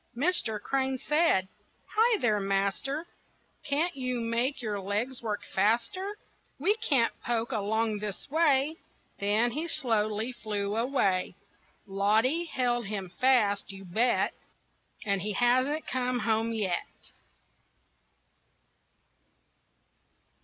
[0.15, 1.47] Mister Crane said:
[1.95, 3.05] "Hi there, master,
[3.63, 6.17] Can't you make your legs work faster?
[6.57, 8.77] We can't poke along this way."
[9.19, 11.35] Then he slowly flew away.
[11.85, 14.33] Loddy held him fast, you bet,
[15.05, 17.11] And he hasn't come home yet.